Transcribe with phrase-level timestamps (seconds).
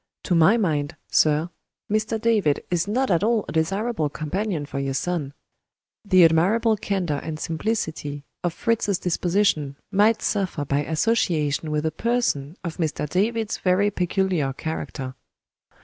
[0.23, 1.51] "To my mind, sir,
[1.87, 2.19] Mr.
[2.19, 5.31] David is not at all a desirable companion for your son.
[6.03, 12.57] The admirable candor and simplicity of Fritz's disposition might suffer by association with a person
[12.63, 13.07] of Mr.
[13.07, 15.13] David's very peculiar character."